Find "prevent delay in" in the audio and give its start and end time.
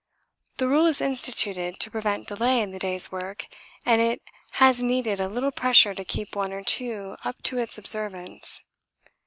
1.91-2.71